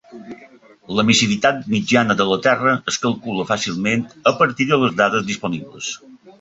L'emissivitat 0.99 1.59
mitjana 1.73 2.15
de 2.23 2.27
la 2.31 2.39
terra 2.49 2.75
es 2.93 2.99
calcula 3.05 3.47
fàcilment 3.53 4.09
a 4.33 4.37
partir 4.43 4.71
de 4.75 4.83
les 4.85 5.01
dades 5.05 5.33
disponibles. 5.33 5.95